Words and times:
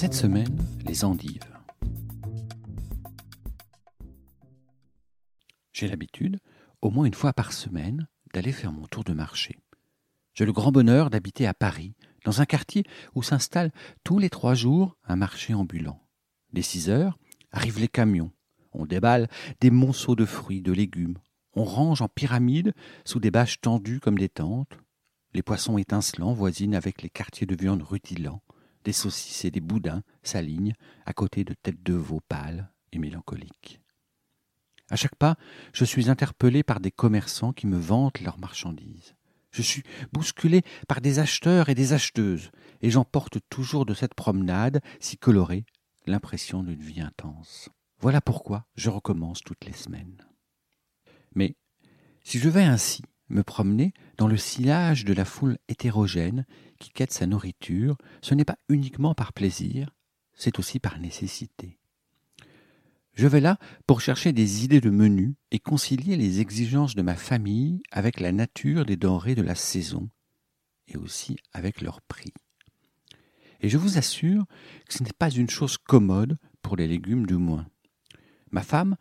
Cette 0.00 0.14
semaine, 0.14 0.56
les 0.86 1.04
endives. 1.04 1.42
J'ai 5.72 5.88
l'habitude, 5.88 6.38
au 6.82 6.90
moins 6.90 7.04
une 7.04 7.14
fois 7.14 7.32
par 7.32 7.52
semaine, 7.52 8.06
d'aller 8.32 8.52
faire 8.52 8.70
mon 8.70 8.86
tour 8.86 9.02
de 9.02 9.12
marché. 9.12 9.58
J'ai 10.34 10.44
le 10.44 10.52
grand 10.52 10.70
bonheur 10.70 11.10
d'habiter 11.10 11.48
à 11.48 11.52
Paris, 11.52 11.96
dans 12.24 12.40
un 12.40 12.44
quartier 12.44 12.84
où 13.16 13.24
s'installe 13.24 13.72
tous 14.04 14.20
les 14.20 14.30
trois 14.30 14.54
jours 14.54 14.96
un 15.02 15.16
marché 15.16 15.52
ambulant. 15.52 16.00
Dès 16.52 16.62
six 16.62 16.88
heures 16.90 17.18
arrivent 17.50 17.80
les 17.80 17.88
camions. 17.88 18.30
On 18.70 18.86
déballe 18.86 19.26
des 19.60 19.72
monceaux 19.72 20.14
de 20.14 20.26
fruits, 20.26 20.62
de 20.62 20.70
légumes. 20.70 21.18
On 21.54 21.64
range 21.64 22.02
en 22.02 22.08
pyramide 22.08 22.72
sous 23.04 23.18
des 23.18 23.32
bâches 23.32 23.60
tendues 23.60 23.98
comme 23.98 24.18
des 24.18 24.28
tentes. 24.28 24.78
Les 25.34 25.42
poissons 25.42 25.76
étincelants 25.76 26.34
voisinent 26.34 26.76
avec 26.76 27.02
les 27.02 27.10
quartiers 27.10 27.48
de 27.48 27.56
viande 27.56 27.82
rutilants. 27.82 28.42
Des 28.88 28.94
saucisses 28.94 29.44
et 29.44 29.50
des 29.50 29.60
boudins 29.60 30.02
s'alignent 30.22 30.72
à 31.04 31.12
côté 31.12 31.44
de 31.44 31.52
têtes 31.52 31.82
de 31.82 31.92
veau 31.92 32.22
pâles 32.26 32.72
et 32.90 32.98
mélancoliques. 32.98 33.82
À 34.88 34.96
chaque 34.96 35.14
pas, 35.14 35.36
je 35.74 35.84
suis 35.84 36.08
interpellé 36.08 36.62
par 36.62 36.80
des 36.80 36.90
commerçants 36.90 37.52
qui 37.52 37.66
me 37.66 37.76
vantent 37.76 38.22
leurs 38.22 38.38
marchandises. 38.38 39.14
Je 39.50 39.60
suis 39.60 39.82
bousculé 40.14 40.62
par 40.88 41.02
des 41.02 41.18
acheteurs 41.18 41.68
et 41.68 41.74
des 41.74 41.92
acheteuses, 41.92 42.50
et 42.80 42.88
j'emporte 42.88 43.40
toujours 43.50 43.84
de 43.84 43.92
cette 43.92 44.14
promenade 44.14 44.80
si 45.00 45.18
colorée 45.18 45.66
l'impression 46.06 46.62
d'une 46.62 46.80
vie 46.80 47.02
intense. 47.02 47.68
Voilà 47.98 48.22
pourquoi 48.22 48.64
je 48.74 48.88
recommence 48.88 49.42
toutes 49.42 49.66
les 49.66 49.74
semaines. 49.74 50.26
Mais 51.34 51.56
si 52.24 52.38
je 52.38 52.48
vais 52.48 52.64
ainsi 52.64 53.02
me 53.28 53.42
promener 53.42 53.92
dans 54.16 54.26
le 54.26 54.36
sillage 54.36 55.04
de 55.04 55.12
la 55.12 55.24
foule 55.24 55.58
hétérogène 55.68 56.46
qui 56.78 56.90
quête 56.90 57.12
sa 57.12 57.26
nourriture, 57.26 57.96
ce 58.22 58.34
n'est 58.34 58.44
pas 58.44 58.58
uniquement 58.68 59.14
par 59.14 59.32
plaisir, 59.32 59.94
c'est 60.34 60.58
aussi 60.58 60.78
par 60.78 60.98
nécessité. 60.98 61.78
Je 63.14 63.26
vais 63.26 63.40
là 63.40 63.58
pour 63.86 64.00
chercher 64.00 64.32
des 64.32 64.64
idées 64.64 64.80
de 64.80 64.90
menu 64.90 65.34
et 65.50 65.58
concilier 65.58 66.16
les 66.16 66.40
exigences 66.40 66.94
de 66.94 67.02
ma 67.02 67.16
famille 67.16 67.82
avec 67.90 68.20
la 68.20 68.30
nature 68.30 68.86
des 68.86 68.96
denrées 68.96 69.34
de 69.34 69.42
la 69.42 69.56
saison 69.56 70.08
et 70.86 70.96
aussi 70.96 71.36
avec 71.52 71.80
leur 71.80 72.00
prix. 72.00 72.32
Et 73.60 73.68
je 73.68 73.76
vous 73.76 73.98
assure 73.98 74.44
que 74.86 74.94
ce 74.94 75.02
n'est 75.02 75.10
pas 75.18 75.30
une 75.30 75.50
chose 75.50 75.78
commode 75.78 76.38
pour 76.62 76.76
les 76.76 76.86
légumes 76.86 77.26
du 77.26 77.34
moins. 77.34 77.66
Ma 78.52 78.62
femme 78.62 78.96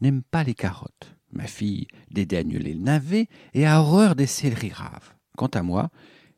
n'aime 0.00 0.22
pas 0.22 0.42
les 0.42 0.54
carottes. 0.54 1.19
Ma 1.32 1.46
fille 1.46 1.86
dédaigne 2.10 2.58
les 2.58 2.74
navets 2.74 3.28
et 3.54 3.66
a 3.66 3.80
horreur 3.80 4.16
des 4.16 4.26
céleris 4.26 4.72
raves. 4.72 5.14
Quant 5.36 5.46
à 5.48 5.62
moi, 5.62 5.90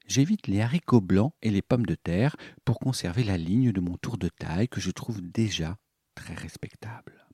j'évite 0.06 0.46
les 0.46 0.60
haricots 0.60 1.00
blancs 1.00 1.32
et 1.42 1.50
les 1.50 1.62
pommes 1.62 1.86
de 1.86 1.94
terre 1.94 2.36
pour 2.64 2.78
conserver 2.78 3.24
la 3.24 3.38
ligne 3.38 3.72
de 3.72 3.80
mon 3.80 3.96
tour 3.96 4.18
de 4.18 4.28
taille 4.28 4.68
que 4.68 4.80
je 4.80 4.90
trouve 4.90 5.20
déjà 5.22 5.78
très 6.14 6.34
respectable. 6.34 7.26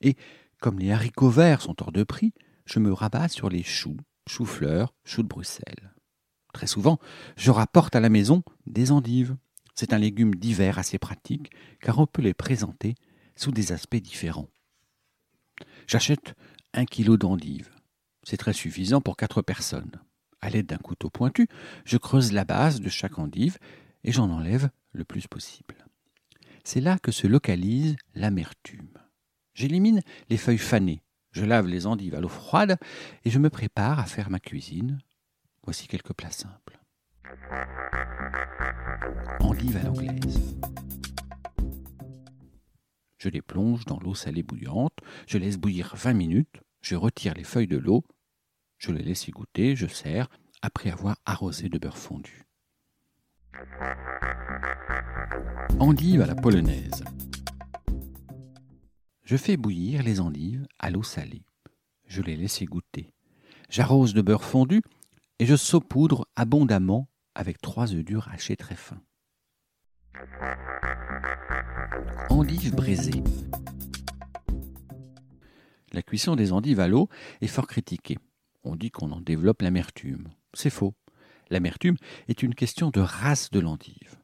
Et 0.00 0.16
comme 0.60 0.78
les 0.78 0.92
haricots 0.92 1.30
verts 1.30 1.62
sont 1.62 1.80
hors 1.82 1.92
de 1.92 2.02
prix, 2.02 2.32
je 2.66 2.78
me 2.78 2.92
rabats 2.92 3.28
sur 3.28 3.48
les 3.48 3.62
choux, 3.62 3.96
choux-fleurs, 4.28 4.94
choux 5.04 5.22
de 5.22 5.28
Bruxelles. 5.28 5.92
Très 6.52 6.66
souvent, 6.66 6.98
je 7.36 7.50
rapporte 7.50 7.96
à 7.96 8.00
la 8.00 8.08
maison 8.08 8.42
des 8.66 8.92
endives. 8.92 9.36
C'est 9.74 9.92
un 9.92 9.98
légume 9.98 10.34
d'hiver 10.34 10.78
assez 10.78 10.98
pratique, 10.98 11.50
car 11.80 11.98
on 11.98 12.06
peut 12.06 12.22
les 12.22 12.34
présenter 12.34 12.94
sous 13.36 13.52
des 13.52 13.72
aspects 13.72 13.96
différents. 13.96 14.50
J'achète 15.86 16.34
un 16.74 16.84
kilo 16.84 17.16
d'endives. 17.16 17.70
C'est 18.22 18.36
très 18.36 18.52
suffisant 18.52 19.00
pour 19.00 19.16
quatre 19.16 19.42
personnes. 19.42 20.00
À 20.40 20.50
l'aide 20.50 20.66
d'un 20.66 20.78
couteau 20.78 21.10
pointu, 21.10 21.48
je 21.84 21.96
creuse 21.96 22.32
la 22.32 22.44
base 22.44 22.80
de 22.80 22.88
chaque 22.88 23.18
endive 23.18 23.58
et 24.04 24.12
j'en 24.12 24.30
enlève 24.30 24.70
le 24.92 25.04
plus 25.04 25.26
possible. 25.26 25.86
C'est 26.64 26.80
là 26.80 26.98
que 26.98 27.12
se 27.12 27.26
localise 27.26 27.96
l'amertume. 28.14 28.98
J'élimine 29.54 30.00
les 30.28 30.36
feuilles 30.36 30.58
fanées, 30.58 31.02
je 31.32 31.44
lave 31.44 31.66
les 31.66 31.86
endives 31.86 32.14
à 32.14 32.20
l'eau 32.20 32.28
froide 32.28 32.78
et 33.24 33.30
je 33.30 33.38
me 33.38 33.50
prépare 33.50 33.98
à 33.98 34.06
faire 34.06 34.30
ma 34.30 34.40
cuisine. 34.40 34.98
Voici 35.64 35.88
quelques 35.88 36.14
plats 36.14 36.30
simples. 36.30 36.80
Endives 39.40 39.76
à 39.76 39.82
l'anglaise. 39.82 40.51
Je 43.22 43.28
les 43.28 43.40
plonge 43.40 43.84
dans 43.84 44.00
l'eau 44.00 44.16
salée 44.16 44.42
bouillante, 44.42 44.98
je 45.28 45.38
laisse 45.38 45.56
bouillir 45.56 45.94
20 45.94 46.12
minutes, 46.12 46.60
je 46.80 46.96
retire 46.96 47.34
les 47.34 47.44
feuilles 47.44 47.68
de 47.68 47.78
l'eau, 47.78 48.02
je 48.78 48.90
les 48.90 49.04
laisse 49.04 49.28
y 49.28 49.30
goûter, 49.30 49.76
je 49.76 49.86
sers, 49.86 50.28
après 50.60 50.90
avoir 50.90 51.14
arrosé 51.24 51.68
de 51.68 51.78
beurre 51.78 51.98
fondu. 51.98 52.42
Endives 55.78 56.22
à 56.22 56.26
la 56.26 56.34
polonaise. 56.34 57.04
Je 59.22 59.36
fais 59.36 59.56
bouillir 59.56 60.02
les 60.02 60.18
endives 60.18 60.66
à 60.80 60.90
l'eau 60.90 61.04
salée. 61.04 61.44
Je 62.08 62.22
les 62.22 62.34
laisse 62.34 62.60
y 62.60 62.64
goûter. 62.64 63.14
J'arrose 63.70 64.14
de 64.14 64.22
beurre 64.22 64.42
fondu 64.42 64.82
et 65.38 65.46
je 65.46 65.54
saupoudre 65.54 66.26
abondamment 66.34 67.08
avec 67.36 67.60
trois 67.60 67.94
œufs 67.94 68.04
durs 68.04 68.26
hachés 68.32 68.56
très 68.56 68.74
fins. 68.74 69.00
Endives 72.30 72.74
braisées. 72.74 73.22
La 75.92 76.02
cuisson 76.02 76.36
des 76.36 76.52
endives 76.52 76.80
à 76.80 76.88
l'eau 76.88 77.08
est 77.40 77.46
fort 77.46 77.66
critiquée. 77.66 78.18
On 78.64 78.76
dit 78.76 78.90
qu'on 78.90 79.12
en 79.12 79.20
développe 79.20 79.62
l'amertume. 79.62 80.28
C'est 80.54 80.70
faux. 80.70 80.94
L'amertume 81.50 81.96
est 82.28 82.42
une 82.42 82.54
question 82.54 82.90
de 82.90 83.00
race 83.00 83.50
de 83.50 83.60
l'endive. 83.60 84.16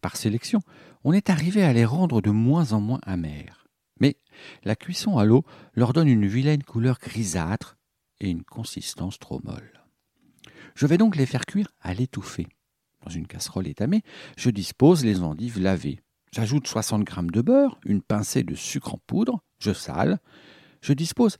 Par 0.00 0.16
sélection, 0.16 0.60
on 1.04 1.12
est 1.12 1.30
arrivé 1.30 1.62
à 1.62 1.72
les 1.72 1.84
rendre 1.84 2.20
de 2.20 2.30
moins 2.30 2.72
en 2.72 2.80
moins 2.80 3.00
amères. 3.02 3.66
Mais 4.00 4.16
la 4.64 4.76
cuisson 4.76 5.18
à 5.18 5.24
l'eau 5.24 5.44
leur 5.74 5.92
donne 5.92 6.08
une 6.08 6.26
vilaine 6.26 6.62
couleur 6.62 6.98
grisâtre 6.98 7.76
et 8.20 8.30
une 8.30 8.44
consistance 8.44 9.18
trop 9.18 9.40
molle. 9.44 9.84
Je 10.74 10.86
vais 10.86 10.98
donc 10.98 11.16
les 11.16 11.26
faire 11.26 11.46
cuire 11.46 11.68
à 11.80 11.94
l'étouffée. 11.94 12.48
Dans 13.04 13.10
une 13.10 13.26
casserole 13.26 13.66
étamée, 13.66 14.02
je 14.36 14.50
dispose 14.50 15.04
les 15.04 15.22
endives 15.22 15.58
lavées. 15.58 16.00
J'ajoute 16.32 16.68
60 16.68 17.08
g 17.08 17.14
de 17.32 17.40
beurre, 17.40 17.80
une 17.84 18.02
pincée 18.02 18.44
de 18.44 18.54
sucre 18.54 18.94
en 18.94 18.98
poudre, 19.06 19.42
je 19.58 19.72
sale. 19.72 20.18
Je 20.80 20.92
dispose 20.92 21.36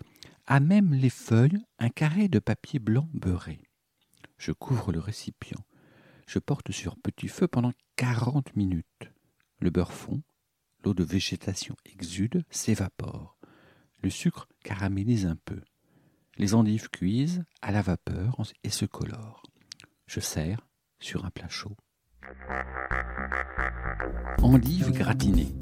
à 0.47 0.59
même 0.59 0.93
les 0.95 1.11
feuilles 1.11 1.61
un 1.79 1.91
carré 1.91 2.29
de 2.29 2.39
papier 2.39 2.81
blanc 2.81 3.09
beurré. 3.15 3.61
Je 4.37 4.53
couvre 4.53 4.91
le 4.91 4.99
récipient. 4.99 5.65
Je 6.27 6.39
porte 6.39 6.73
sur 6.73 6.97
petit 6.97 7.29
feu 7.29 7.47
pendant 7.47 7.73
40 7.97 8.57
minutes. 8.57 9.11
Le 9.61 9.71
beurre 9.71 9.93
fond, 9.93 10.23
l'eau 10.85 10.95
de 10.95 11.05
végétation 11.05 11.77
exude, 11.85 12.45
s'évapore. 12.51 13.37
Le 14.03 14.11
sucre 14.11 14.49
caramélise 14.65 15.27
un 15.27 15.37
peu. 15.37 15.61
Les 16.39 16.55
endives 16.55 16.89
cuisent 16.89 17.45
à 17.61 17.71
la 17.71 17.83
vapeur 17.83 18.41
et 18.65 18.71
se 18.71 18.87
colorent. 18.87 19.43
Je 20.07 20.21
sers 20.21 20.67
sur 21.01 21.25
un 21.25 21.31
plat 21.31 21.49
chaud. 21.49 21.77
Endives 24.43 24.93
gratinées. 24.93 25.55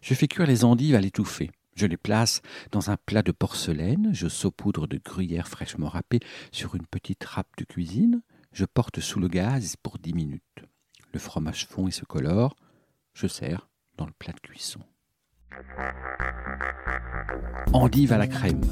Je 0.00 0.14
fais 0.14 0.28
cuire 0.28 0.46
les 0.46 0.64
endives 0.64 0.94
à 0.94 1.00
l'étouffer. 1.00 1.50
Je 1.76 1.86
les 1.86 1.96
place 1.96 2.42
dans 2.72 2.90
un 2.90 2.96
plat 2.96 3.22
de 3.22 3.30
porcelaine, 3.30 4.10
je 4.12 4.26
saupoudre 4.26 4.88
de 4.88 4.98
gruyère 4.98 5.46
fraîchement 5.46 5.88
râpée 5.88 6.20
sur 6.50 6.74
une 6.74 6.86
petite 6.86 7.22
râpe 7.22 7.50
de 7.56 7.64
cuisine, 7.64 8.22
je 8.52 8.64
porte 8.64 9.00
sous 9.00 9.20
le 9.20 9.28
gaz 9.28 9.76
pour 9.82 9.98
dix 9.98 10.12
minutes. 10.12 10.42
Le 11.12 11.20
fromage 11.20 11.66
fond 11.66 11.86
et 11.86 11.92
se 11.92 12.04
colore, 12.04 12.56
je 13.14 13.28
sers 13.28 13.68
dans 13.96 14.06
le 14.06 14.12
plat 14.18 14.32
de 14.32 14.40
cuisson. 14.40 14.80
Endives 17.72 18.12
à 18.12 18.18
la 18.18 18.26
crème. 18.26 18.64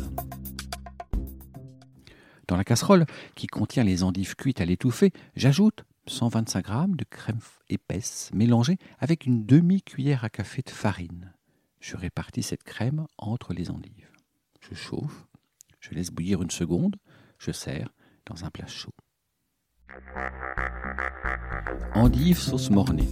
Dans 2.49 2.57
la 2.57 2.65
casserole 2.65 3.07
qui 3.35 3.49
contient 3.49 3.83
les 3.83 4.05
endives 4.05 4.37
cuites 4.37 4.61
à 4.61 4.65
l'étouffer, 4.65 5.13
j'ajoute 5.35 5.85
125 6.07 6.67
g 6.67 6.73
de 6.89 7.05
crème 7.05 7.41
épaisse 7.69 8.31
mélangée 8.33 8.79
avec 9.01 9.27
une 9.27 9.45
demi-cuillère 9.45 10.23
à 10.23 10.31
café 10.31 10.63
de 10.63 10.71
farine. 10.71 11.33
Je 11.81 11.97
répartis 11.97 12.45
cette 12.45 12.63
crème 12.63 13.07
entre 13.19 13.53
les 13.53 13.71
endives. 13.71 14.13
Je 14.61 14.77
chauffe, 14.77 15.27
je 15.81 15.91
laisse 15.91 16.11
bouillir 16.11 16.41
une 16.41 16.51
seconde, 16.51 16.97
je 17.39 17.51
sers 17.51 17.93
dans 18.27 18.45
un 18.45 18.51
plat 18.51 18.69
chaud. 18.69 18.95
Endive 21.95 22.39
sauce 22.39 22.71
mornée. 22.71 23.09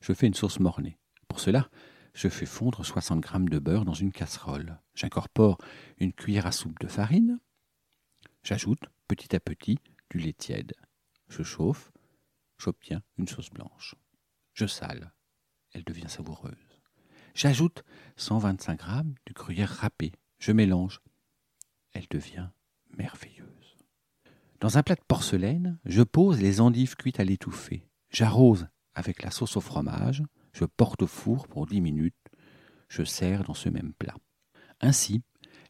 Je 0.00 0.12
fais 0.12 0.28
une 0.28 0.34
sauce 0.34 0.60
mornée. 0.60 0.96
Pour 1.26 1.40
cela, 1.40 1.68
je 2.18 2.28
fais 2.28 2.46
fondre 2.46 2.84
60 2.84 3.24
g 3.24 3.38
de 3.48 3.60
beurre 3.60 3.84
dans 3.84 3.94
une 3.94 4.10
casserole. 4.10 4.80
J'incorpore 4.96 5.56
une 5.98 6.12
cuillère 6.12 6.48
à 6.48 6.52
soupe 6.52 6.80
de 6.80 6.88
farine. 6.88 7.38
J'ajoute 8.42 8.80
petit 9.06 9.36
à 9.36 9.40
petit 9.40 9.78
du 10.10 10.18
lait 10.18 10.32
tiède. 10.32 10.74
Je 11.28 11.44
chauffe. 11.44 11.92
J'obtiens 12.58 13.02
une 13.18 13.28
sauce 13.28 13.50
blanche. 13.50 13.94
Je 14.52 14.66
sale. 14.66 15.14
Elle 15.70 15.84
devient 15.84 16.08
savoureuse. 16.08 16.80
J'ajoute 17.36 17.84
125 18.16 18.80
g 18.84 19.02
de 19.26 19.32
gruyère 19.32 19.70
râpée. 19.70 20.10
Je 20.40 20.50
mélange. 20.50 21.00
Elle 21.92 22.08
devient 22.10 22.48
merveilleuse. 22.96 23.76
Dans 24.58 24.76
un 24.76 24.82
plat 24.82 24.96
de 24.96 25.04
porcelaine, 25.06 25.78
je 25.84 26.02
pose 26.02 26.40
les 26.40 26.60
endives 26.60 26.96
cuites 26.96 27.20
à 27.20 27.24
l'étouffée. 27.24 27.88
J'arrose 28.10 28.66
avec 28.96 29.22
la 29.22 29.30
sauce 29.30 29.56
au 29.56 29.60
fromage. 29.60 30.24
Je 30.52 30.64
porte 30.64 31.02
au 31.02 31.06
four 31.06 31.48
pour 31.48 31.66
dix 31.66 31.80
minutes. 31.80 32.14
Je 32.88 33.02
sers 33.02 33.44
dans 33.44 33.54
ce 33.54 33.68
même 33.68 33.92
plat. 33.98 34.16
Ainsi, 34.80 35.22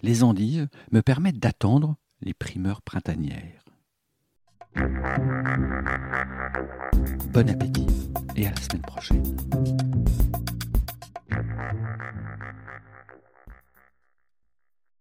les 0.03 0.23
endives 0.23 0.69
me 0.93 1.01
permettent 1.03 1.39
d'attendre 1.41 1.97
les 2.21 2.35
primeurs 2.35 2.83
printanières. 2.83 3.65
Bon 7.33 7.49
appétit 7.49 7.87
et 8.37 8.47
à 8.47 8.51
la 8.51 8.57
semaine 8.57 8.83
prochaine. 8.83 9.23